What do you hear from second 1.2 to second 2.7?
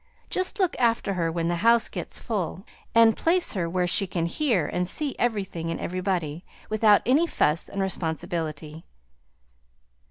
when the house gets full,